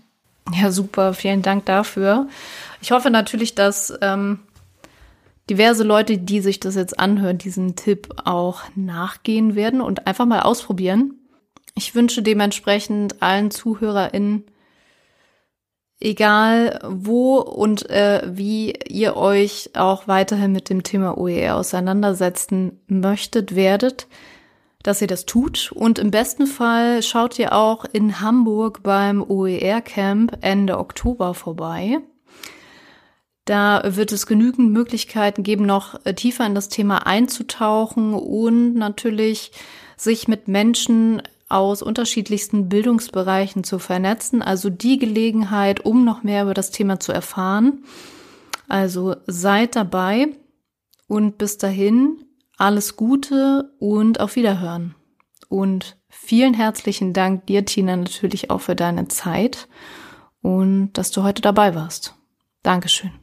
Ja, 0.54 0.72
super, 0.72 1.13
vielen 1.13 1.41
Dank 1.41 1.65
dafür. 1.65 2.28
Ich 2.82 2.91
hoffe 2.91 3.10
natürlich, 3.10 3.56
dass 3.56 3.94
ähm, 4.02 4.39
diverse 5.50 5.84
Leute, 5.84 6.17
die 6.17 6.41
sich 6.41 6.60
das 6.60 6.76
jetzt 6.76 7.00
anhören, 7.00 7.38
diesen 7.38 7.76
Tipp 7.78 8.10
auch 8.26 8.63
nachgehen 8.76 9.56
werden 9.56 9.80
und 9.80 10.08
einfach 10.08 10.26
mal 10.26 10.41
ausprobieren. 10.41 11.21
Ich 11.76 11.96
wünsche 11.96 12.22
dementsprechend 12.22 13.22
allen 13.22 13.52
ZuhörerInnen 13.52 14.46
egal 16.02 16.80
wo 16.84 17.38
und 17.38 17.90
äh, 17.90 18.24
wie 18.26 18.74
ihr 18.90 19.16
euch 19.16 19.70
auch 19.76 20.08
weiterhin 20.08 20.52
mit 20.52 20.70
dem 20.70 20.84
Thema 20.84 21.18
OER 21.18 21.56
auseinandersetzen 21.56 22.82
möchtet, 22.88 23.56
werdet, 23.56 24.08
dass 24.84 25.02
ihr 25.02 25.08
das 25.08 25.26
tut. 25.26 25.72
Und 25.72 26.00
im 26.00 26.12
besten 26.12 26.48
Fall 26.48 27.04
schaut 27.04 27.38
ihr 27.38 27.54
auch 27.54 27.86
in 27.86 28.20
Hamburg 28.20 28.82
beim 28.84 29.24
OER 29.24 29.82
Camp 29.82 30.38
Ende 30.42 30.80
Oktober 30.80 31.34
vorbei. 31.36 32.00
Da 33.46 33.82
wird 33.86 34.12
es 34.12 34.28
genügend 34.28 34.72
Möglichkeiten 34.72 35.44
geben, 35.44 35.66
noch 35.66 36.04
äh, 36.06 36.14
tiefer 36.14 36.46
in 36.46 36.56
das 36.56 36.70
Thema 36.70 37.06
einzutauchen 37.06 38.14
und 38.14 38.74
natürlich 38.74 39.52
sich 39.98 40.28
mit 40.28 40.48
Menschen 40.48 41.22
aus 41.52 41.82
unterschiedlichsten 41.82 42.70
Bildungsbereichen 42.70 43.64
zu 43.64 43.80
vernetzen. 43.80 44.42
Also 44.42 44.70
die 44.70 44.98
Gelegenheit, 44.98 45.86
um 45.86 46.06
noch 46.06 46.24
mehr 46.24 46.44
über 46.44 46.54
das 46.54 46.72
Thema 46.72 47.00
zu 47.00 47.12
erfahren. 47.12 47.84
Also 48.68 49.16
seid 49.28 49.76
dabei 49.76 50.30
und 51.08 51.38
bis 51.38 51.58
dahin 51.58 52.24
alles 52.58 52.96
Gute 52.96 53.74
und 53.80 54.20
auf 54.20 54.36
Wiederhören. 54.36 54.96
Und 55.50 55.98
vielen 56.10 56.54
herzlichen 56.54 57.12
Dank 57.12 57.48
dir, 57.48 57.66
Tina, 57.66 57.98
natürlich 57.98 58.50
auch 58.50 58.62
für 58.62 58.76
deine 58.76 59.08
Zeit 59.10 59.68
und 60.42 60.94
dass 60.94 61.12
du 61.12 61.24
heute 61.24 61.42
dabei 61.42 61.76
warst. 61.76 62.16
Dankeschön. 62.64 63.21